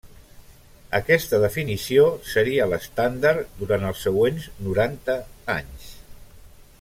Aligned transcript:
Aquesta 0.99 1.39
definició 1.43 2.07
seria 2.31 2.67
l'estàndard 2.71 3.53
durant 3.61 3.87
els 3.93 4.01
següents 4.07 4.49
noranta 4.69 5.19
anys. 5.61 5.93